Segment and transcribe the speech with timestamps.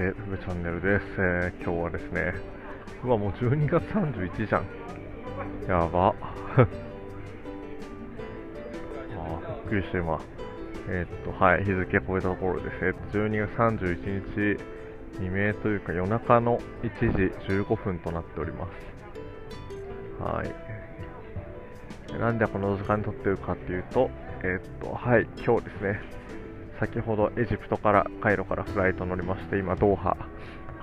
[0.00, 2.32] で、ふぶチャンネルです、えー今日はですね、
[3.04, 4.64] うわ、もう12月31じゃん。
[5.68, 6.14] やば。
[6.56, 6.64] あ
[9.66, 10.18] びっくりして今。
[10.88, 12.76] えーっと、はい、日付超えたところです。
[12.80, 14.64] えーっと、12月31日、
[15.18, 18.68] 未明というか夜中の1時15分となっておりま
[20.18, 20.22] す。
[20.22, 20.42] は
[22.16, 22.18] い。
[22.18, 24.10] なんでこの時間に撮ってるかっていうと、
[24.44, 26.00] えっと、はい、今日ですね、
[26.80, 30.16] 先ほどエジプトから、カイロからフライト乗りまして、今、ドーハ、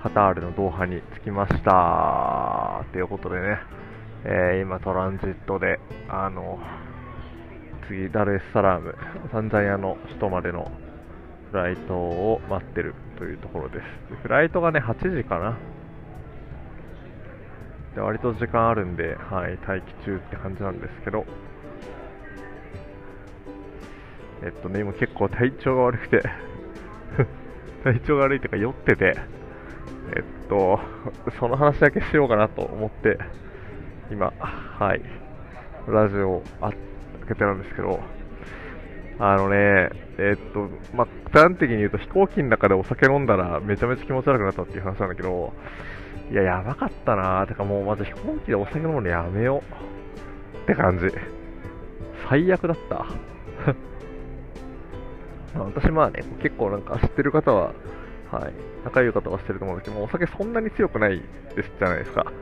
[0.00, 2.84] カタールのドーハに着きました。
[2.92, 3.58] ということでね、
[4.24, 6.60] えー今、トランジットで、あの、
[7.88, 8.94] 次、ダルエスサラーム、
[9.32, 10.70] タンザニアの首都までの
[11.50, 14.22] フライトを待ってるというところです。
[14.22, 15.56] フライトがね、8時かな。
[17.96, 21.26] で割と時間あるんで、はい、待機中って感じなんですけど、
[24.42, 26.22] えっとね、今結構体調が悪くて、
[27.84, 29.14] 体調が悪いというか酔ってて、
[30.14, 30.80] えっと、
[31.38, 33.18] その話だけしようかなと思って、
[34.10, 35.02] 今、はい、
[35.88, 36.72] ラジオを開
[37.28, 38.00] けてるんですけど、
[39.18, 45.52] あのね、えっと、まあ、端的に言うと飛行機の中でお酒飲んだらめちゃめちゃ気持ち悪くなったっていう話なんだけど、
[46.30, 49.62] いや、やばかったなーてかもうまず飛行機でお酒飲むのやめよ
[50.54, 51.06] うって感じ。
[52.28, 53.06] 最悪だった。
[55.58, 57.74] まあ私まあね、結構なんか知ってる方は、
[58.30, 58.52] はい、
[58.84, 61.20] 仲良い方は知ってると思うんですけど、お酒そんなに強くない
[61.56, 62.32] ですじゃないですか。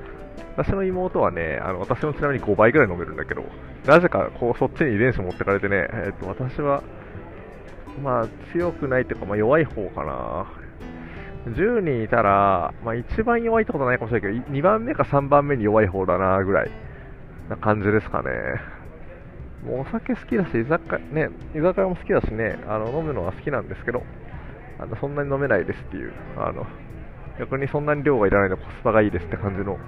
[0.56, 3.42] 私の妹はね、あの私のちなみに5倍ぐらい飲めるんだけど、
[3.86, 6.82] なぜかこうそっちに遺伝子持ってかれてね、えっと私は、
[8.02, 10.46] まあ強くないというか、まあ、弱い方かな。
[11.46, 16.70] 10人いたら、まあ一番弱いってことはないかもしれないけど、2番目か3番目に弱い方だなぐらい
[17.48, 18.30] な感じですかね。
[19.66, 24.02] もうお酒好きだし、居酒,、ね、居酒屋も好きだしね、あの飲むのは好きなんですけど、
[24.78, 26.66] あのそんなに飲めないですっていう、あの
[27.38, 29.78] 逆にそんなに量がいらないのコスパがいいですって感じの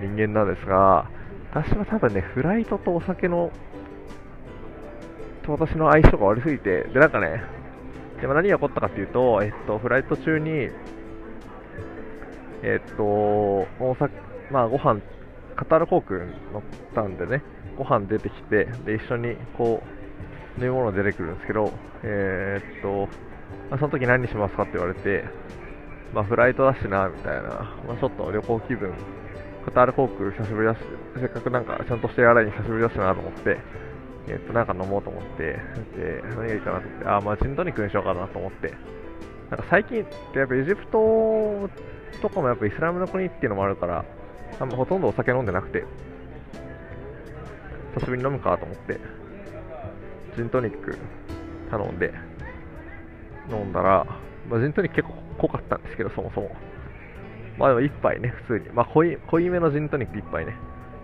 [0.00, 1.10] 人間なんですが、
[1.50, 3.50] 私は多分ね、フライトとお酒の、
[5.44, 7.42] と私の相性が悪すぎて、で、なんかね、
[8.20, 10.68] でも何が起こったかっていうと、えっと、フライト中に、
[12.62, 14.10] えっと、大阪、
[14.50, 15.00] まあ、ご飯、
[15.58, 16.62] カタール航空に乗っ
[16.94, 17.42] たんでね、
[17.76, 19.82] ご飯出てきて、で、一緒に、こ
[20.56, 21.72] う、飲み物出てくるんですけど、
[22.04, 23.08] えーっと、
[23.68, 25.24] ま、その時何しますかって言われて、
[26.14, 27.42] まあ、フライトだしな、みたいな、
[27.88, 28.94] まあ、ちょっと旅行気分、
[29.64, 30.78] カタール航空久しぶりだし、
[31.18, 33.58] せっかくなんかちゃんとしてやらに久しぶりだしなと思って、
[34.28, 35.58] えっと、なんか飲もうと思って、
[35.96, 38.72] で、何がいいかなと思って、あ、まあ、ジントニックにしようかなと思って、
[39.50, 41.68] なんか最近ってやっぱエジプト
[42.22, 44.04] とかもやっぱイスラムの国っていうのもあるから、
[44.60, 45.84] あんまほとんどお酒飲んでなくて、
[47.94, 49.00] 久しぶりに飲むかと思って、
[50.36, 50.98] ジントニック
[51.70, 52.12] 頼んで、
[53.50, 54.06] 飲んだら、
[54.48, 56.50] まあ、ジントニック結構濃かったんですけど、そもそも。
[57.58, 58.70] まあでも1杯ね、普通に。
[58.72, 60.54] まあ濃い濃いめのジントニック1杯ね。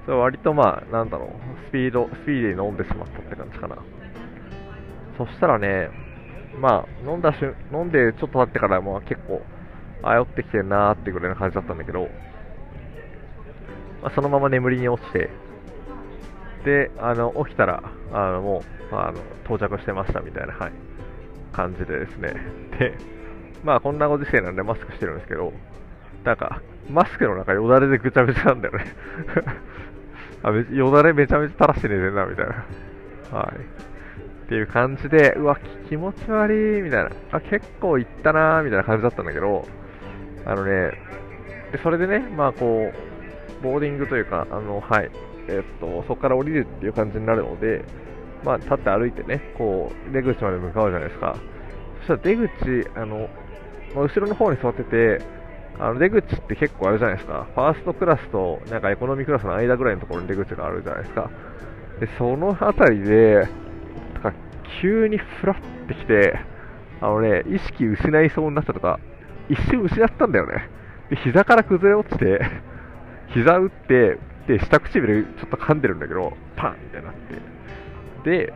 [0.05, 1.29] それ割とまあ、なんだろう、
[1.69, 3.77] スピード、スピーディーに飲んでしまったって感じかな。
[5.17, 5.91] そしたらね、
[6.61, 9.43] まあ、飲んだ瞬、飲んでちょっと経ってからもう結構、
[10.03, 12.09] あ、酔ってきてんなーってぐらいの感じだったんだけど、
[14.05, 15.31] まあ、そのまま眠りに落ちて、
[16.67, 17.83] で、あの、起きたら、
[18.13, 20.73] あの、もう、あの、到着してましたみたいな、はい、
[21.53, 22.35] 感じでですね。
[22.79, 22.99] で、
[23.65, 25.55] まあ、こんなご時世なんでマスクしてるんですけど、
[26.23, 26.61] なんか、
[26.91, 28.85] マスクの中よだれでぐちゃぐちゃなんだよね。
[30.45, 32.53] あよだれめちゃめちゃ垂らして寝てんな、みたいな。
[33.33, 33.61] はい。
[34.45, 37.11] っていう感じで、うわ、気持ち悪い、みたいな。
[37.33, 39.67] あ、結構いったなみたいな感じだったんだけど、
[40.45, 40.93] あのね、
[41.73, 43.14] でそれでね、まあこう、
[43.65, 45.11] ボーディングというか、あの、はい、
[45.49, 47.85] えっと、そこから降りるっていう感じになるので、
[48.45, 51.37] まあ、立って歩いてね、こう、出口まで向かうじゃないですか。
[52.01, 53.29] そしたら出口、あの、
[53.97, 55.19] 後ろの方に座ってて、
[55.79, 57.47] あの出口って結構あるじゃないですか。
[57.55, 61.31] ファーストクラスとなんかエコノミークラスの間ぐらいのところに出口があるじゃないですか。
[62.01, 63.49] で、その辺りで、
[64.15, 64.33] とか
[64.81, 66.39] 急にフラってきて、
[67.01, 69.01] あのね、意識失いそうになったとか、
[69.49, 70.69] 一瞬失ったんだよね。
[71.11, 72.41] で、膝から崩れ落ちて、
[73.29, 77.15] 膝打って、で、下唇ちょっと噛んでるんだけど、パンみたいになっ
[78.25, 78.31] て。
[78.47, 78.53] で、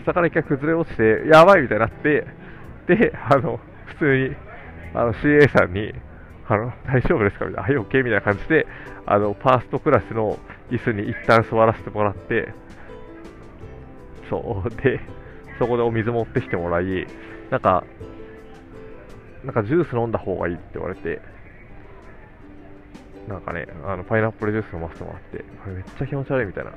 [0.00, 2.26] 膝から一回崩れ落ちて、やばいみたいになって、
[2.86, 4.36] で、あの、普通に、
[4.94, 5.92] あの、CA さんに、
[6.48, 7.46] あの、大丈夫ですか？
[7.46, 7.98] みたいな、はい、OK?
[7.98, 8.66] みたいな感じで、
[9.04, 10.38] あの、ファーストクラスの
[10.70, 12.52] 椅子に一旦座らせてもらって、
[14.30, 15.00] そう、で、
[15.58, 17.06] そこでお水持ってきてもらい、
[17.50, 17.84] なんか、
[19.44, 21.20] なんかジュース飲んだ方がいいって言われて、
[23.28, 26.70] なんかね、あの、パイナップルジュース飲ませてもらって、これめっちゃ気持ち悪いみたいな。
[26.70, 26.76] で、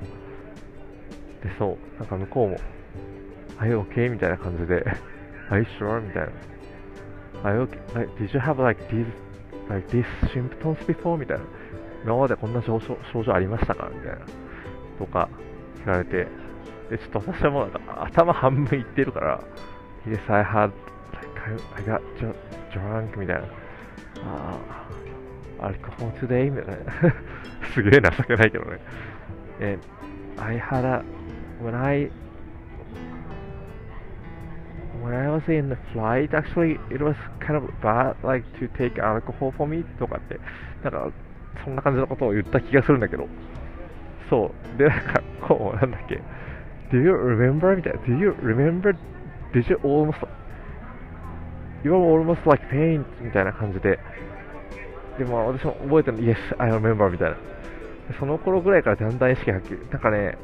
[1.58, 2.58] そう、なんか向こうも、
[3.58, 4.10] はい、OK?
[4.10, 4.84] みたいな感じで、
[5.50, 6.02] はい、sure?
[6.02, 6.30] みたいな。
[7.42, 9.06] I okay, like, did you have like these,
[9.70, 11.18] like these symptoms before?
[11.18, 11.44] みたいな。
[12.04, 13.90] 今までこんな症状症状ありましたか？
[13.94, 14.20] みたいな。
[14.98, 15.30] とか
[15.78, 16.28] 聞かれて、
[16.90, 19.42] で、ちょっと私はもうなんか頭半分いってるから、
[20.06, 20.72] Yes, I had,
[21.14, 22.02] like, I got
[22.72, 23.44] drunk みたいな。
[23.44, 23.48] あ
[24.70, 24.88] あ、
[25.62, 26.52] アルコール today?
[26.52, 27.14] みたいな。
[27.74, 28.80] すげえ情けないけどね。
[29.60, 29.78] え、
[30.38, 31.04] I had a,
[31.62, 32.10] when I,
[35.04, 38.94] when I was in the flight, actually, it was kind of bad, like, to take
[38.96, 40.40] alcohol for me とかって、
[40.84, 41.12] なんか、
[41.64, 43.28] そんな感じのことを言った気がするんだけど、
[44.30, 44.78] そう。
[44.78, 46.22] で、なんか、こう、なんだっけ、
[46.92, 47.76] Do you remember?
[47.76, 48.00] みたいな。
[48.00, 48.96] Do you remember?
[49.54, 50.26] Did you almost,
[51.84, 53.06] you were almost like faint?
[53.22, 54.00] みたいな感じで、
[55.20, 57.38] でも私も覚えてるの、Yes, I remember みたいな。
[58.18, 60.38] その頃ぐらいからだんだん意識がはっきり、なんかね、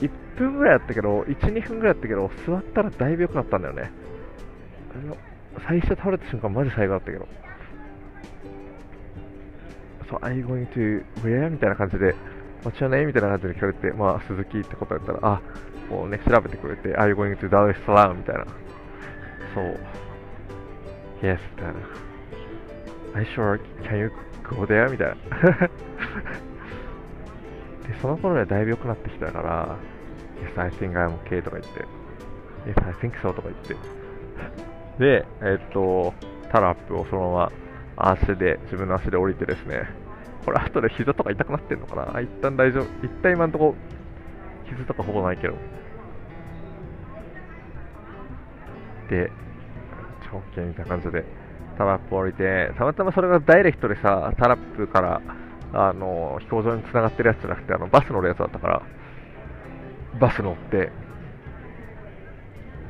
[0.00, 3.92] 1分ぐらいやったけど、1、2分ぐらいやったけど、座ったらだいぶ良くなったんだよね。
[5.66, 7.28] 最初倒れた瞬間、マジ最後だったけど。
[10.08, 11.50] そう、Are you going to where?
[11.50, 12.14] みたいな感じで、
[12.64, 13.08] What's your name?
[13.08, 15.42] みたいな感じで聞かれて、まあ、鈴木ってことやったら、あ、
[15.90, 18.14] もうね、調べてくれて、Are you going to Dar es Salaam?
[18.14, 18.46] みたいな。
[19.54, 19.78] そう。
[21.22, 22.07] Yes, みたいな。
[23.14, 23.60] Are you sure?
[23.84, 24.12] Can you
[24.42, 24.90] go there?
[24.90, 25.14] みたいな。
[27.88, 29.76] で、その頃にはだいぶ良くなってきたから、
[30.54, 31.84] Yes, I think I'm okay とか言って、
[32.66, 33.76] Yes, I think so とか言って。
[34.98, 36.12] で、えっと、
[36.50, 37.50] タラップをそのま
[37.96, 39.88] ま足で、自分の足で降りてですね、
[40.44, 42.20] これ後で膝とか痛くなってんのかな？
[42.20, 42.84] 一旦大丈夫。
[43.04, 43.74] 一旦今んとこ、
[44.68, 45.54] 傷とかほぼないけど。
[49.10, 49.30] で、
[50.30, 51.24] 超 OK みたいな感じで、
[51.78, 55.22] タラップ降りて、たまたまそれがダイレクトでさ、タラップから、
[55.72, 58.82] あの、飛行場に繋がってるやつじゃなくて、あの、バス乗るやつだったから、
[60.18, 60.90] バス乗って、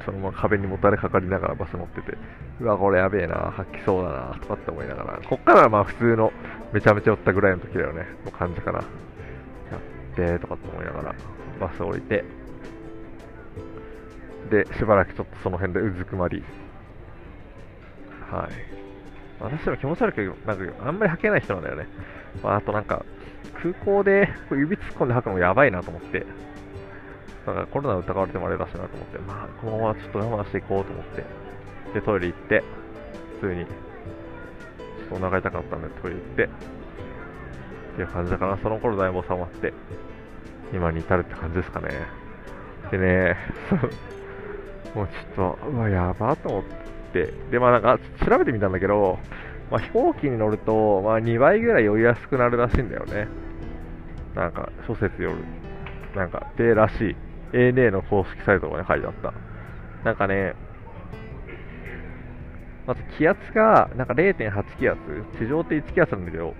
[0.06, 2.17] そのまま壁にもたれかかりながらバス乗ってて、
[2.61, 6.32] うわ、これやべえな、吐きそうだな、とかって思いながら、こっからはまあ普通の、
[6.73, 8.79] めちゃめちゃ寄ったぐらいの時だよね、の感じかな。
[8.79, 11.14] やってとかって思いながら、
[11.61, 12.25] バス降りて、
[14.50, 16.43] で、しばらくちょっとその辺でうずくまり、
[18.30, 18.78] はい。
[19.40, 21.86] 私も気持ち悪く、なんかあんまり吐けない人なんだよね。
[22.42, 23.04] まあ、あとなんか、
[23.62, 26.26] 空港で指突っ込んで吐くのもやばいなと思って、
[27.46, 31.25] だかコロナ疑われてもあれだしなと思って、まあ、このままちょっと我慢していこうと思って、
[31.94, 32.64] で、トイレ行って、
[33.40, 36.48] 普通に、ちょっとお腹痛かったんでトイレ行って、っ
[37.96, 39.72] ていう感じだから、その頃だいぶ収まって、
[40.72, 41.88] 今に至るって感じですかね。
[42.90, 43.36] でね、
[44.94, 49.19] もうちょっと、うわ、やばと思って、で、まあなんか、調べてみたんだけど、
[49.70, 53.28] まあ、飛行機に乗ると、まあ、2倍ぐらい酔いやすくなるらしいんだよね。
[54.34, 55.44] なんか、諸説よる。
[56.16, 57.16] なんか、でらしい。
[57.52, 59.34] ANA の公式サイトがね、書いてあった。
[60.05, 60.55] なんかね、
[62.87, 64.99] まず気圧が、なんか0.8気圧、
[65.38, 66.55] 地上って1気圧なんだけど、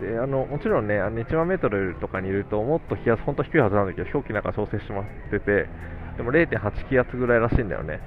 [0.00, 5.68] で、あの、もちろんね、あの1万メートルとかにいると、もっと気圧、本当低いはずなんだけど、飛行機なんか調整してもらってて、
[6.16, 8.00] でも0.8気圧ぐらいらしいんだよね。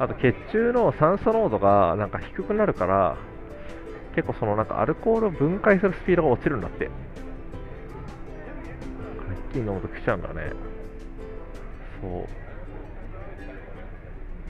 [0.00, 3.18] あと、血中の酸素濃度がなんか低くなるから、
[4.16, 6.90] 結構そのなんかアルコールを分解するスピードが落ちるんだって。
[9.50, 10.52] 一気に飲むと来ちゃうんだね。
[12.00, 12.10] そう。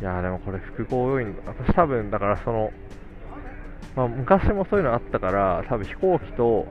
[0.00, 1.36] いやでもこれ複合要因。
[1.44, 2.72] 私多分だからその、
[3.96, 6.68] まあ、昔もそういうのあったから多分飛行機と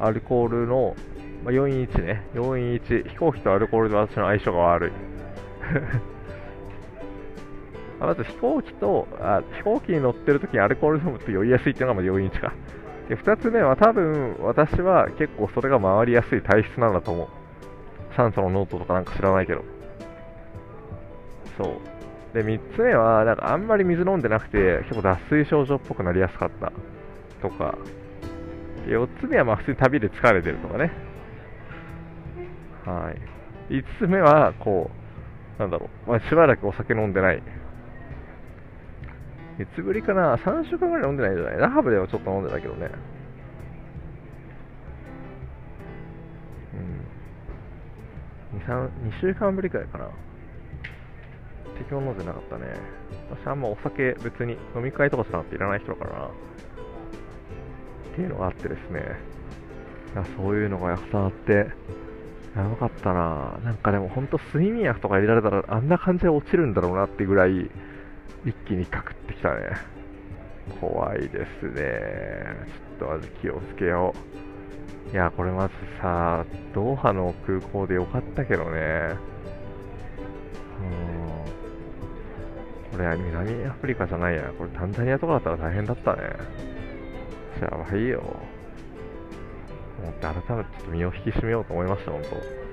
[0.00, 0.96] アルコールの、
[1.44, 2.26] まあ、4因1ね。
[2.34, 4.92] 4因1飛行機とアルコールで私の相性が悪い。
[8.00, 12.52] まず飛行機とあ飛行機に乗ってる時にアルコール飲むと酔いやすいっていうのがま4因1か
[13.08, 17.28] で2つ目は多分私は結構それが回りやすい体質なんだと思う
[18.16, 19.64] 酸素の濃度とかなんか知らないけど
[21.56, 22.34] そう。
[22.34, 26.72] で、3つ目は、なんかあんまり水飲んでなくて、結構脱水症状っぽくなりやすかった
[27.40, 27.76] とか、
[28.86, 30.92] 4つ目はまあ普通に旅で疲れてるとかね。
[32.84, 33.12] は
[33.70, 33.72] い。
[33.72, 34.90] 5つ目は、こ
[35.58, 37.42] う、なんだろう、まあ、しばらくお酒飲んでない。
[39.58, 41.58] いつぶりかな ?3 週間ぐらい飲んでないじゃない？
[41.58, 42.90] ラハブではちょっと飲んでたけどね。
[48.52, 48.60] うん。
[48.60, 50.08] 2、3、2週間ぶりくらいかな。
[51.78, 52.64] 適応飲んでなかったね。
[53.30, 56.26] 私あんまお酒別に飲み会とかさっていらない人だからな。
[56.26, 56.30] っ
[58.14, 59.00] ていうのがあってですね。
[60.14, 61.68] いやそういうのがやたあって、
[62.54, 67.70] やばかったななんかでも本当睡眠薬とか入れられたらあんな感じで落ちるんだろうなってぐらい
[68.44, 69.70] 一気にかくってきたね。
[70.80, 72.56] 怖いですね。
[72.98, 74.12] ちょっとまず気をつけよ
[75.10, 75.12] う。
[75.12, 79.16] いや、これまずさ、ドーハの空港でよかったけどね。
[80.80, 80.82] う
[82.94, 82.96] ん。
[82.98, 84.52] これ南アフリカじゃないや。
[84.58, 86.22] これタンザニアとかだったら大変だったね。
[87.60, 88.20] やばいよ。
[90.02, 92.65] 思って改めてちょっと身を引き締めようと思いました、本当。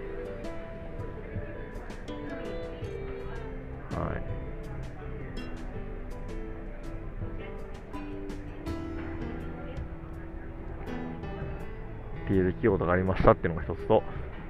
[12.34, 14.04] ていう出来事がありましたっていうのが一つと、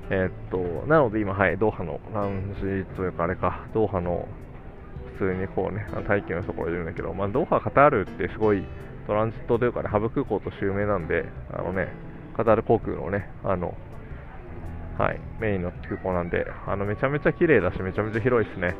[0.10, 4.28] え、っと、なので今、はい、ドーハのラウンジというか、あれか、ドーハの
[5.18, 8.63] 普通にこうね、待機のところにいるんだけど、まあ、ドーハ、カタールってすごい
[9.08, 11.90] トランジットというかね、ハブ空港として有名なんで、あのね、
[12.36, 13.75] カタール航空のね、あの、
[14.98, 18.75] はい、メインの空港なんで、あの、めちゃめちゃ綺麗だし、めちゃめちゃ広いですね。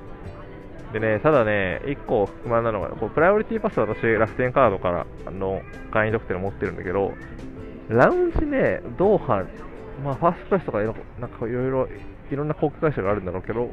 [0.94, 7.14] でね、ただね、1個不満なのが、こうプライオリティパス私、楽天カードからあの会員特典を持ってるんだけど、
[7.90, 9.46] ラウンジね、ドーハ、
[10.04, 10.80] まあ、ファーストクラスとか
[11.20, 11.88] なんかいろいろ、
[12.32, 13.70] いろんな航空会社があるんだろうけど、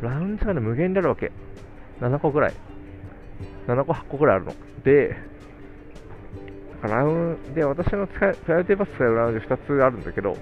[0.00, 1.32] ラウンジがね、無限であるわけ。
[2.00, 2.54] 7個ぐらい。
[3.66, 4.52] 7個、8個ぐらいあるの。
[4.84, 5.16] で、
[6.82, 10.36] ラウンで、私の使い、プライオリティパス使えるラウンジ2つあるんだけど、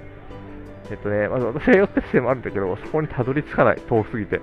[0.91, 4.41] えっとね、まず私が寄ってるせもあるんだけど、そこにたどり着かない、遠すぎて。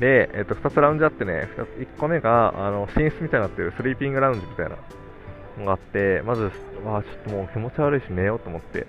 [0.00, 4.76] で、えっと、2つラウンジあってね、1個目が、あの、寝室みたいになってるスリーピングラウンジみたいな
[5.58, 6.50] のがあって、まず、
[6.84, 8.86] わちょっともう気持ち悪いし寝ようと思って、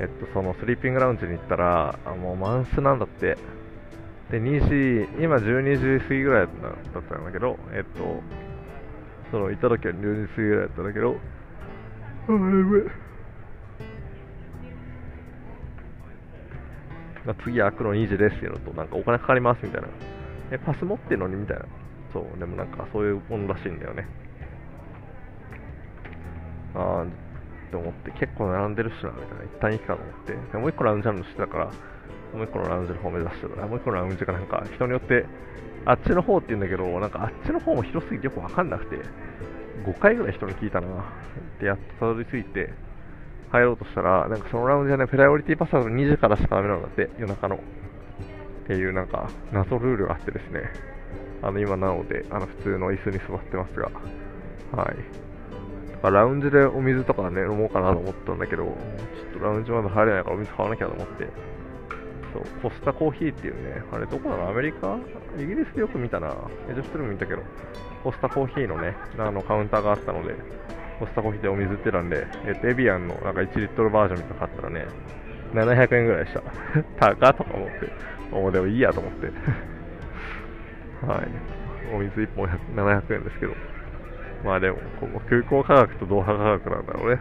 [0.00, 3.36] えっと、そのスリーピングラウンジに行ったら、あもう満室なんだって。
[4.30, 6.52] で、2時、今12時過ぎぐらいだ
[7.00, 8.22] ったんだけど、えっと、
[9.30, 11.16] その、行った時は12時過ぎぐらいだったんだけど、
[12.28, 12.38] あ、や
[17.34, 19.88] べ次開くの2時ですっていうのと、なんかお金かかりますみたいな。
[20.50, 21.64] え、パス持ってんのにみたいな。
[22.12, 24.06] そう、でもなんかそういうものらしいんだよね。
[26.74, 27.06] あーっ
[27.70, 29.44] て思って、結構並んでるしな、みたいな。
[29.44, 30.32] 一旦いいかと思って。
[30.52, 31.72] でもう一個ラウンジあるの知ってたから、も
[32.42, 35.26] う一個のラウンジの方目指してたもう一個のラウンジがなんか人によって、
[35.86, 38.96] あっちの方って言うんだけど、なんかあっちの方も広すぎてよくわかんなくて、
[39.84, 40.88] 5回ぐらい人に聞いたな。
[41.60, 42.72] で、やっとたどり着いて、
[43.50, 47.60] 入ろうとしたら、なんかそのラウンジはね、プライオリティパスワード2時からしかダメなんだって、夜中の。
[48.64, 50.62] っていうなんか、謎ルールがあってですね。
[51.42, 53.90] あの、今なので、あの、普通の椅子に座ってますが。
[54.72, 54.96] はい。
[56.02, 61.28] ラウンジでお水とかね、飲もうかなと思ったんだけど、ちょっとラウンジまだ入れないからお水買わなきゃと思って、
[62.34, 64.48] そう、コスタコーヒーっていうね、あれどこなの？
[64.50, 64.98] アメリカ？
[65.38, 66.34] イギリスでよく見たな。
[66.68, 67.42] エジプトでも見たけど、
[68.02, 70.34] コスタコーヒーのね、あのカウンターがあったので、
[70.98, 74.86] コスタコーヒーでお水売ってたんで、えっと、エビアンのなんか1リットルバージョンみたいなの買ったらね、
[75.54, 76.42] 700円ぐらいでした。
[77.14, 77.74] 高とか思って、
[78.34, 79.26] もうでもいいやと思って
[81.06, 81.28] はい。
[81.94, 83.54] お水1本700円ですけど、
[84.44, 87.20] まあでも、ここ空港価格と同派価格なんだろうね。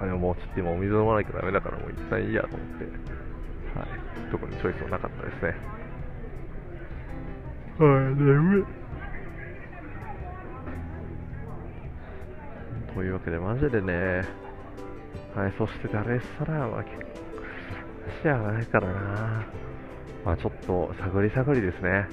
[0.00, 2.84] あでももうちょっと今お水飲まなきゃダメだからもう一旦いいやと思って、
[3.78, 4.30] はい。
[4.30, 5.54] 特にチョイスはなかったですね。
[7.78, 8.64] はい、眠い。
[12.94, 14.22] というわけで、マジでね、
[15.34, 17.07] はい、そしてダレッサラーは結
[18.08, 19.46] 構、足上がないからな。
[20.24, 22.08] まあちょっと探り探りですね。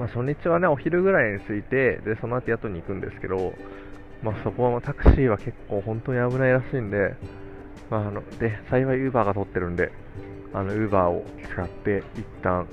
[0.00, 3.52] まあ、初日はね、お昼ぐらいに着いて、で、その後宿に行くんですけど、
[4.22, 7.16] まあ、そこはタクシーは結構本当に危ないらしいんで、
[7.90, 9.92] まあ、あの、で、幸い Uber が取ってるんで、
[10.54, 12.66] あの、Uber を使って一旦、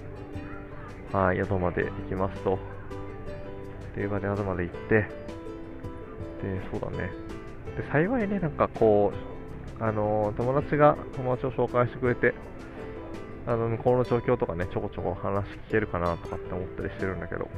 [1.12, 2.60] はい、宿まで行きますと。
[3.96, 5.10] で、Uber で宿まで行って、で、
[6.72, 7.12] そうだね。
[7.76, 9.37] で、幸いね、なんかこう、
[9.80, 12.34] あの友達が友達を紹介してくれて、
[13.46, 17.50] あの向こうの状況とかね、ちょこちょこ話聞けるかなとかって思ったりしてるんだけど、レ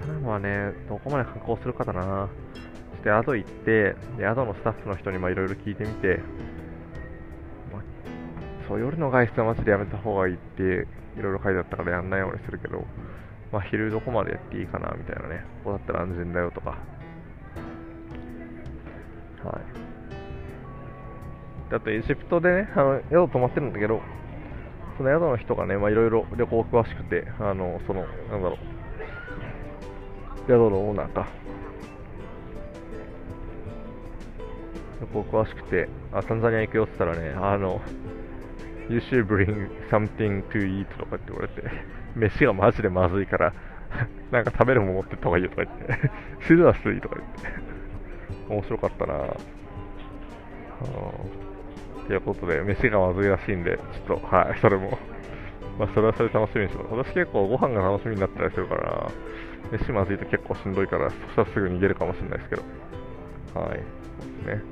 [0.00, 2.28] ストランはね、どこまで観光するかだな。
[2.90, 6.20] そして宿行って、で宿のスタッフの人にいろいろ聞いてみて、
[7.72, 7.82] ま、
[8.66, 10.62] そう夜の外出はマジでやめた方がいいって
[11.18, 12.84] いろいろ書いてあったからやんないようにするけど、
[13.52, 16.76] まあ、昼どこまでやっていいかなみたいなね、ここだったら安全だよとか、は
[19.58, 19.89] い。
[21.72, 24.00] あとエジプトでね、あの宿泊まってるんだけど、
[24.96, 28.58] その宿の人がね、まあいろいろ旅行詳しくて、あの、その、なんだろう、
[30.48, 31.28] 宿のオーナーか。
[35.00, 37.80] 旅行詳しくて、あ、タンザニア行くよって言ったらね、あの、
[38.90, 41.62] You should bring something to eat とかって言われて、
[42.16, 43.54] 飯がマジでまずいから、
[44.32, 46.10] なんか食べるもの持ってった方がいいよとか言って、
[46.46, 49.40] シルダスいいとか言って、面白かったなぁ。
[52.10, 54.98] ということで、飯がまずいらしいんで、ちょっと、はい、それも
[55.78, 56.94] まあ、それはそれ楽しみにしてます。
[57.06, 59.10] 私結構ご飯が楽しみになったりするから、
[59.72, 62.62] 飯まずいと結構しんどいから、そしたらすぐ逃げるかもしれないですけど。
[63.54, 63.78] はい。
[63.78, 64.62] ね。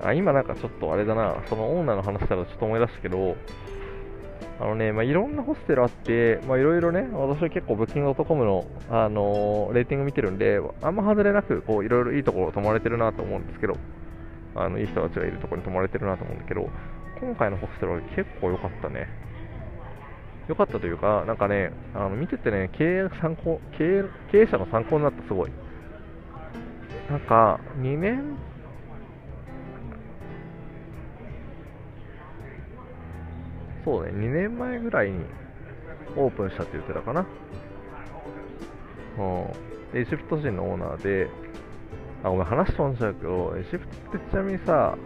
[0.00, 3.36] あ今なんかちょっとあれだな、そのオーナーの話したらちょっと思い出したけど、
[4.60, 13.74] あのね、まあ、いろんなホステルあって、まあ、いろいろね、私は結構ブッキング .com の、あのー、レーティング見てるんで、あんま外れなく、こう、いろいろいいところ泊まれてるなと思うんですけど、
[14.54, 16.68] あの、いい人たちがいるところに泊まれてるなと思うんだけど、
[17.20, 19.08] 今回のホステルは結構良かったね。
[20.48, 25.52] 良かったというか、なんかね、あの見ててね、経営参考経営、経営者の参考になった、すごい。
[27.08, 28.36] なんか、2年
[33.84, 35.24] そうね、2年前ぐらいに
[36.16, 37.26] オープンしたって言ってたかな。
[39.18, 39.22] う
[39.96, 39.98] ん。
[39.98, 41.28] エジプト人のオーナーで、
[42.22, 44.96] あ、ごめん、話飛んじゃうけど、エジプトってちなみにさ、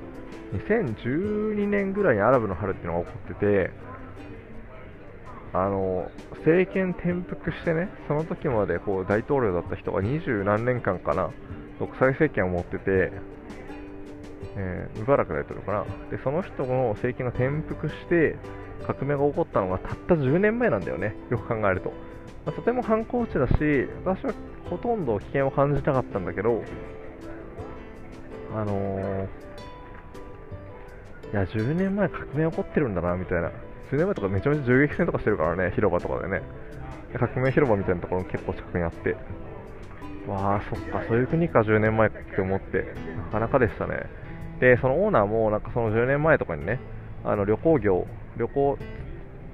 [0.53, 3.71] 2012年ぐらいにアラブの春っていうのが起こってて、
[5.53, 11.31] あの政権転覆してね、その時までこう大統領だった人が二十何年間かな、
[11.79, 13.13] 独裁政権を持ってて、
[14.57, 18.37] えー、ムバラク大統領かな、でその人の政権が転覆して、
[18.87, 21.91] 革命が起こったのがたった10年前なんだよね、よく考えると。
[22.45, 23.55] まあ、とても反抗地だし、
[24.05, 24.35] 私は
[24.69, 26.63] ほとんど危険を感じなかったんだけど、
[28.57, 29.27] あのー、
[31.31, 33.49] いや、10年前革命起こってるんだな、みたいな。
[33.93, 36.41] 10年前とかめちゃめちゃ銃撃戦とかしてるからね、広場とかでね。
[37.19, 39.15] 革命広場みたいなところも結構近くにあって。
[40.27, 44.07] わあ、そっか、そういう国か、10年前って思って、なかなかでしたね。
[44.59, 46.81] で、そのオーナーも、なんかその10年前とかにね、
[47.25, 48.07] あの旅行業、
[48.39, 48.79] 旅行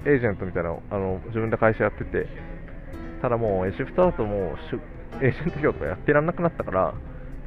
[0.05, 2.27] エージェントみたいなのあの自分で会社やってて、
[3.21, 6.93] ただもうエジプトだともうエージェント業とかやってらんなくなったから、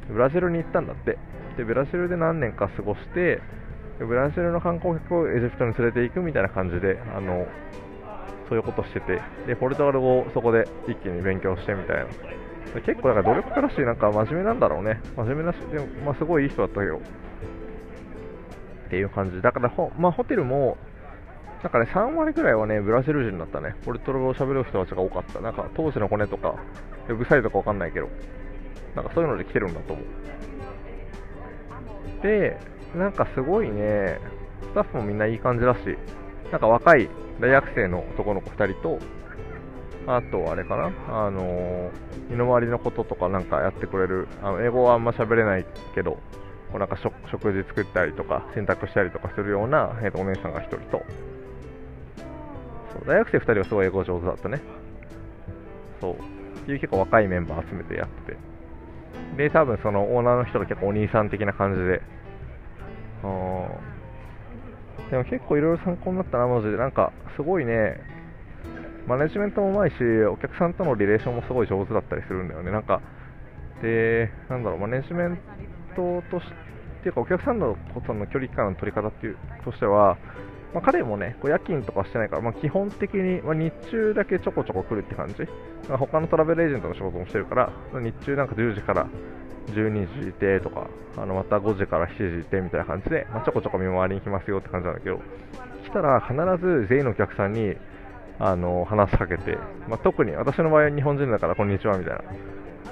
[0.09, 1.17] ブラジルに行ったんだって。
[1.57, 3.41] で、ブラジルで何年か過ごして、
[3.99, 7.47] ブラジルの観光客をエジプトに連れて行くみたいな感じで、あの
[8.47, 12.05] そういうことしてて、で、ポルトガル語をそこで一気に勉強してみたいな。
[12.81, 15.01] 結構、だから努力家だし、なんか真面目なんだろうね。
[15.15, 16.99] 真面目だし、でも、まあ、すごいいい人だったけど、っ
[18.89, 19.41] ていう感じ。
[19.41, 20.77] だからほ、まあ、ホテルも、
[21.63, 23.75] なんかね、3割ぐらいはね、ブラジル人だったね。
[23.83, 25.41] ポルトガル語を喋る人たちが多かった。
[25.41, 26.55] なんか、当時の骨とか、
[27.09, 28.09] ウェブサイトかわかんないけど、
[28.95, 30.05] なんかそういうので来てるんだと思う。
[32.21, 32.57] で、
[32.95, 34.19] なんかすごいね、
[34.61, 35.79] スタッフもみんないい感じだし、
[36.51, 38.99] なんか若い大学生の男の子2人と、
[40.07, 40.91] あと、あれかな、
[41.25, 41.91] あのー、
[42.29, 46.11] 身の回りのこととかなんかやってくれる、あの英語はあんま喋れないけど、
[46.71, 51.03] こうなんか食事作ったりとか洗濯したりとかするような、えー、とお姉さんが1人と。
[52.93, 54.61] そう大学生2人はすごい英語上手だったね。
[55.99, 56.13] そう。
[56.13, 56.15] っ
[56.65, 58.46] ていう結構若いメンバー集めてやってて。
[59.37, 62.01] で多分そのオーナーの人が結構お兄さん的な感じで。
[65.09, 66.77] でも結構いろいろ参考になったなマジで。
[66.77, 67.99] なんかすごいね。
[69.07, 72.71] マネジメントもうまいしお客さんとのリレーションもすごい上手だったりするんだよね。
[72.71, 73.01] なんか
[73.81, 75.37] でなんだろうマネジメン
[75.95, 76.67] トとして
[77.07, 80.17] ていうかお客さんのことの距離感の取り方っていうとしては、
[80.77, 85.33] まあ、彼もねこう夜勤とかしてないから、まあ、基本的に、まあ、日中だけちょこちょこ来るって感じ、
[85.89, 89.07] 他のトラベルエージェントの仕事もしてるから日中なんか10時から
[89.73, 90.87] 12時いてとか
[91.17, 95.19] あのまた5時から7時いてみたいな感じで、まあ、ちょこちょこ見回りに来ますよって感じなんだけど
[95.83, 97.73] 来たら必ず全員のお客さんに
[98.37, 99.57] あの話しかけて、
[99.89, 102.21] まあ、特に私の場合は日本人だからこんにちはみたいな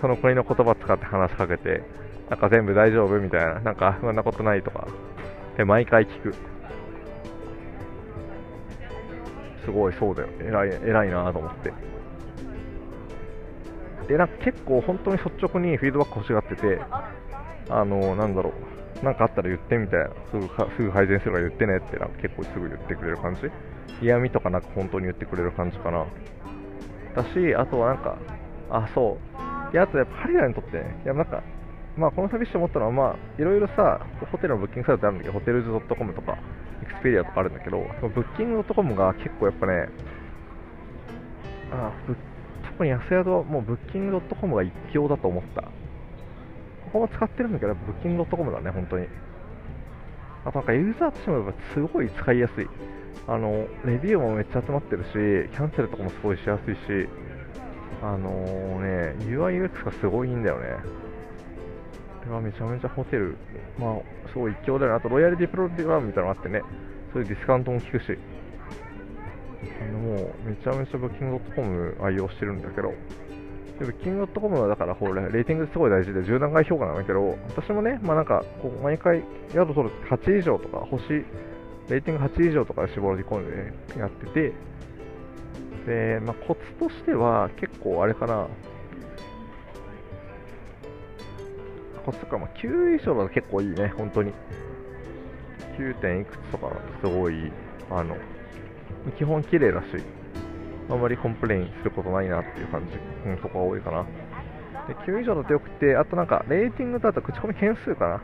[0.01, 1.83] その国の言葉使って話しかけて
[2.31, 4.87] なんか全部大丈夫みたいな、なんか不安なことないとか、
[5.57, 6.35] で、毎回聞く。
[9.65, 10.29] すごいそうだよ。
[10.39, 11.73] 偉い、偉いなと思って。
[14.07, 16.79] で、なんか結構本当に率直にフィードバック欲しがってて、
[17.69, 18.53] あの、なんだろ
[19.01, 23.41] う、なんかあったら言ってみたいな、すぐすぐ改善するから言ってねって、なんか結構すぐ言ってくれる感じ。
[24.01, 26.05] 嫌味とかなんか本当に言ってくれる感じかな。
[27.15, 28.17] だし、あとはなんか、
[28.69, 29.17] あ、そ
[29.69, 29.73] う。
[29.73, 31.41] で、あとやっぱ彼らにとってね、いやなんか、
[31.97, 36.37] まあ、この旅して思ったのは、まあ、いろいろさ、ホテルのブッキングサイトあるんだけど、ホテルズ .com とか、
[36.85, 39.89] エクスペリアとかあるんだけど、ブッキング .com が結構やっぱね、
[41.71, 41.91] あ
[42.69, 45.61] 特に安宿はもうブッキング .com が一強だと思った。
[45.61, 45.69] こ
[46.93, 49.07] こも使ってるんだけど、ブッキング .com だね、本当に。
[50.45, 52.67] あとなんかユーザーとしてもやっぱすごい使いやすい。
[53.27, 56.79] あの、レビューもめっちゃ集まってるし、キャンセルとかもすごいしやすいし、
[58.03, 61.04] あのー、ね、UIUX がすごいんだよね。
[62.27, 63.37] れはめちゃめちゃホテル、
[63.77, 64.93] まあ、すごい一強だよ。
[64.93, 64.97] ね。
[64.97, 66.61] あと、ロイヤリティプログラムみたいなのがあってね、
[67.13, 68.17] そういうディスカウントも効くし、
[69.81, 72.93] あのもう、めちゃめちゃブッキング .com 愛用してるんだけど、
[73.79, 84.53] でブッキング .com はだから、これ、レーティングすごい大事で、10段階評価なんだけど、私もね、まあなんか、こう毎回、宿取る8以上とか、星、レーティング8以上とかで絞り込んで、ね、やってて、
[85.85, 88.47] で、まあ、コツとしては、結構あれかな、
[92.05, 94.31] コストか、ま、9以上は結構いいね、本当に。
[95.79, 97.51] 9点いくつとかだとすごい、
[97.89, 98.15] あの、
[99.17, 99.87] 基本綺麗だし、
[100.89, 102.93] あんまり complain することないなっていう感じ、
[103.29, 104.05] うん、そこが多いかな。
[104.87, 108.21] で9以上だとよくて、あとなんか、レーティングだと口コミ件数かな。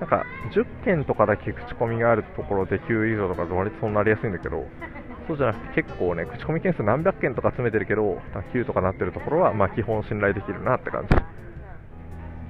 [0.00, 4.66] なんか、10件とかだけ口コミがあるところで9以上とか割とそうなりやすいんだけど、
[5.26, 8.20] そうじゃなくて結構ね、口コミ件数何百件とか集めてるけど、
[8.52, 11.41] 9とかなってるところは、まあ基本信頼できるなって感じ。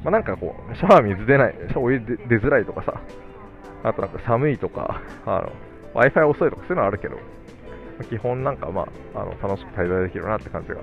[0.02, 3.00] まあなんかこう、シャワー水出ない、シャワー出づらいとかさ、
[3.84, 5.42] あとなんか寒いとか、あ
[5.94, 7.18] の、Wi-Fi 遅いとかそういうのはあるけど、
[8.08, 8.82] 基本なんかま
[9.14, 10.76] あ、あの楽しく滞在できるなって感じが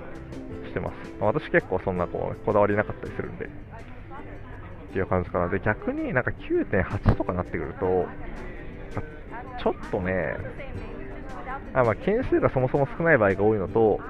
[0.66, 0.94] してます。
[1.20, 3.48] まあ、私結構そんなこう、こだわりなかったりするんで、っ
[4.92, 5.48] ていう感じかな。
[5.48, 8.06] で、逆になんか9.8とかなってくると、
[9.62, 10.36] ちょっとね、
[11.74, 14.00] あまあ、件数がそもそも少ない場合が多いのと、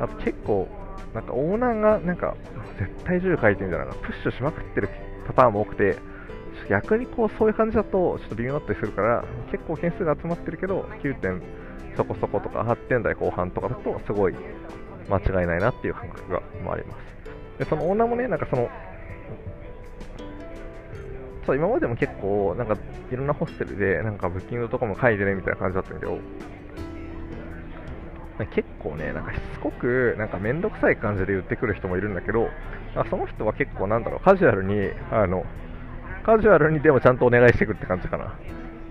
[0.00, 0.68] あと結構、
[1.14, 2.36] なんかオーナーがなんか
[2.80, 4.88] 絶対10回転みたいなのがプッシュしまくってる
[5.26, 5.98] パターンも多くて、
[6.68, 11.42] 逆にこうそういう感じだとちょっと微妙だったりするから、結構件数が集まってるけど、9点
[11.96, 14.34] そこそことか8点台後半とかだとすごい
[15.08, 17.58] 間違いないなっていう感覚があります。
[17.58, 18.68] で、そのオーナーもね、なんかその、
[21.44, 22.76] そう今までも結構、なんか
[23.10, 26.18] いろんなホステルで、なんかブッキングとかも書いてねみたいな感じだったんだけど、
[28.46, 32.48] 結構ね、なんかしつこく、なんかめんどくさい感じで言ってくる人もいるんだけど、
[33.08, 35.44] その人は結構なんだろう、カジュアルに、あの、
[36.24, 38.34] カジュアルにでもちゃんとお願いしてくるって感じかな。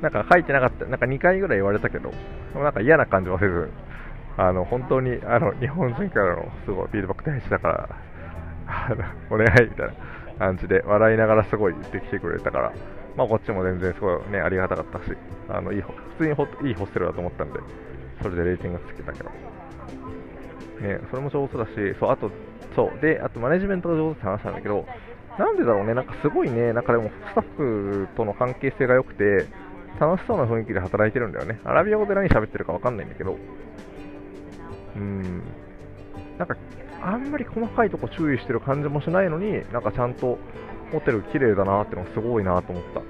[0.02, 2.12] なんか書いてなかった、なんか2回ぐらい言われたけど、
[2.56, 3.70] なんか嫌な感じはせず、
[4.38, 7.90] あの、本当に、あの、日本人からのすごいフィードバック大事だから、
[9.30, 9.94] お願いみたいな
[10.38, 12.74] 感じで、笑いながらすごい言ってきてくれたから、
[13.18, 15.18] まあこっちも全然すごいね、ありがたかったし、
[15.50, 17.60] あの、いい、普通にいいホステルだと思ったんで、
[18.22, 19.30] それでレーティングつけたけど。
[20.82, 22.32] ね、それも上手だし、そう、あと、
[22.76, 24.86] そう、で、あとマネジメントが上手って話したんだけど、
[25.38, 29.48] なんでだろうね、なんかすごいね、なんかでもスタッフとの関係性が良くて、
[30.00, 31.60] 楽しそうな雰囲気で働いてるんだよね。
[31.66, 33.38] アラビア語で何喋ってるかわかんないんだけど、
[34.96, 35.44] うん、
[36.38, 36.56] なんか、
[37.02, 40.38] あんまり細かいとこ注意してる感じもしないのに、なんかちゃんと
[40.92, 43.02] ホテル綺麗だなってのがすごいなと思った。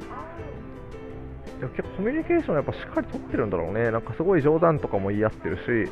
[1.60, 3.91] でも結構コミュニケーションやっぱしっかりとってるんだろうね。
[3.91, 5.91] なんかすごい冗談とかも言い合ってるし、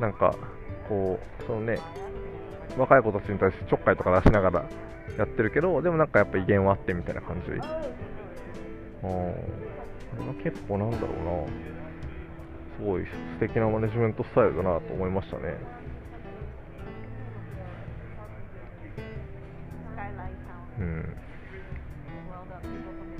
[0.00, 0.34] なんか、
[0.88, 1.78] こう、そのね、
[2.76, 4.64] 若い子たちに対してちょっかいとか出しながら
[5.16, 7.52] やってるけど、でもなんかやっぱ威厳はあってみたいな感じ。
[7.52, 9.34] うん。
[10.42, 11.52] 結構なんだろうな。
[12.78, 15.54] すごい素敵なマネジメントスタイルだなと思いましたね。
[20.78, 21.16] うん。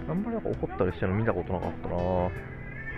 [0.08, 1.94] あんまりなんか怒ったりしてるの見たことなかったな。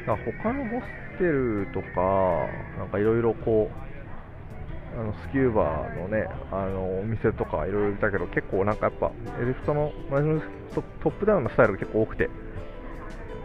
[0.07, 10.43] だ他のホステルとか、なんかいろいろこう、あのスキューバーのね、あのお店とかいろいろいたけど、結構なんかやっぱ、エジプトのマジメン
[10.75, 12.31] トップダウンのスタイルが結構多くて、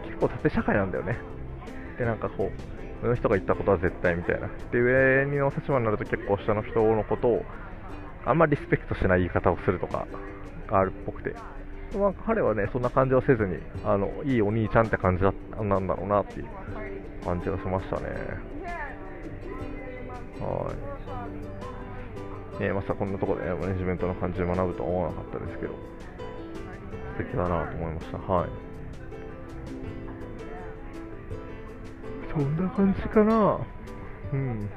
[0.06, 1.18] 結構縦社会なんだよね。
[1.98, 2.50] で、なんかこ
[3.02, 4.48] う、上の人が言ったことは絶対みたいな。
[4.70, 7.44] で、上の立場になると結構下の人のことを、
[8.24, 10.06] あんまりリスペクトしない言い方をするとか
[10.68, 11.34] があるっぽくて、
[11.96, 15.32] まあ、彼はね、そんな感じはせずに、あの、いいお兄ちゃんって感じだ
[15.62, 16.46] なんだろうなっていう
[17.24, 18.06] 感じがしましたね。
[20.40, 20.72] は
[22.60, 22.62] い。
[22.62, 25.72] ねまさかこんなところで、マネジメントの感じで学ぶとは思わなかったですけど、
[27.18, 28.18] 素敵だなと思いました。
[28.18, 28.50] はい。
[32.30, 33.58] そんな感じかな。
[34.32, 34.68] うん。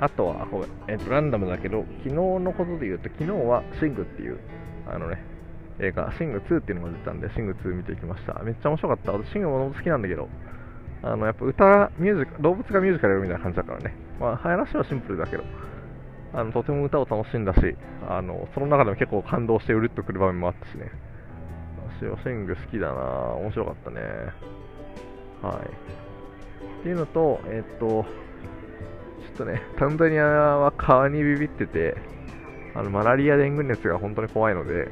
[0.00, 0.46] あとは、
[0.86, 4.38] えっと、ランダムだけど、昨日のことで言うと、昨日はシングっていう、
[4.86, 5.22] あのね、
[5.80, 8.34] 映画、シング2っていうのが出たんで、シング2見てきました。
[8.42, 9.12] めっちゃ面白かった。
[9.12, 10.28] 私、シングも好きなんだけど、
[11.02, 13.94] あの、やっぱ歌、ミュージカ動物がミュージカルやるみたいな感じだからね。
[14.20, 15.44] まあ、話はシンプルだけど、
[16.32, 17.76] あの、とても歌を楽しんだし、
[18.08, 20.90] あの、その中でも結構感動してうるっとくる場面もあったしね。
[22.00, 24.00] 私はシング好きだな面白かったね。
[25.42, 25.66] はい。
[26.80, 28.04] っていうのと、えっと、
[29.20, 31.96] ちょっとね、タンザニアは川にビビってて、
[32.74, 34.88] あのマラリアデング熱が本当に怖いので、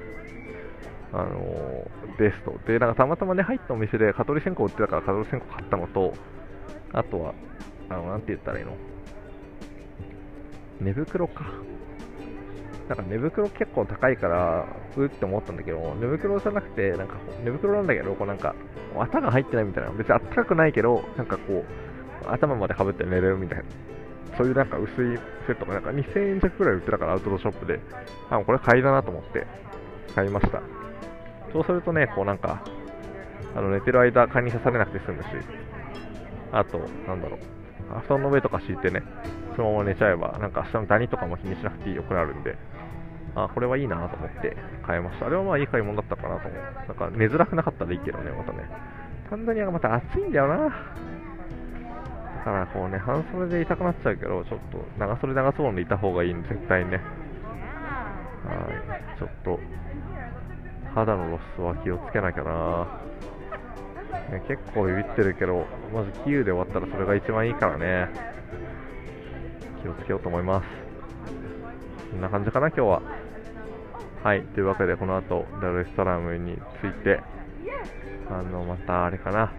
[1.12, 2.59] あのー、ですと。
[2.67, 6.15] で、なんかたまたまね、入ったお店で蚊取り線香売ってたから蚊取り線香買ったのと、
[6.93, 7.35] あとは、
[7.89, 8.73] あの、なんて言ったらいいの？
[10.81, 11.45] 寝袋か。
[12.89, 18.55] なんか寝袋結構高いから、うって思ったんだけど、寝袋じゃなくて、なんか寝袋なんだけど、こうなんか、
[18.95, 19.91] 綿が入ってないみたいな。
[19.91, 21.65] 別にあったかくないけど、なんかこう、
[22.29, 23.65] 頭までかぶって寝れるみたいな。
[24.37, 27.81] そういうなんか薄いセットがなんか2000円弱くらい売ってたから、アウトドアショップで。
[28.31, 29.46] あ、これ買いだなと思って
[30.14, 30.62] 買いました。
[31.53, 32.62] そうするとね、こうなんか、
[33.55, 35.27] あの寝てる間、蚊に刺されなくて済むし、
[36.53, 39.03] あと、なんだろう、布団の上とか敷いてね、
[39.57, 42.57] そのまま寝ちゃえば、なんか下のダニとかも気にしなくていいよくなるんで、
[43.35, 45.27] あ、これはいいなと思って買いました。
[45.27, 46.62] あれはまあいい買い物だったかなと思う。
[46.88, 48.68] なんか寝づらくなかったらいいけどね、またね。
[49.31, 50.70] タンザニアがまた暑いんだよな。
[52.46, 57.00] からこうね、半袖で痛くなっちゃうけど、ちょっと長袖長ズボンでいた方がいいんで、絶対ね。
[58.44, 59.59] はい、ちょっと、
[60.94, 62.87] 肌の露出は気をつけなきゃな。
[64.30, 68.11] ね、結構ビビってるけど、まずキーウで終わったらそれが一番いいからね。
[69.82, 70.66] 気をつけようと思います。
[72.12, 73.02] こんな感じかな、今日は。
[74.22, 77.20] はい、というわけでこの後、ダルエストラムについて、
[78.30, 79.52] あの、またあれかな、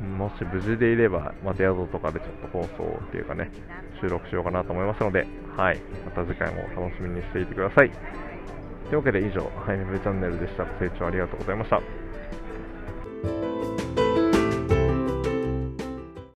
[0.00, 3.50] もし無事でいれば、また宿とかでちょっと放送っていうかね、
[4.00, 7.90] 収録しようかなと思いますので、はい、また次回も楽しみにしていてください。
[7.90, 10.64] というわけで以上、ハイ、メブチャンネルでした。
[10.64, 11.80] ご清聴ありがとうございました。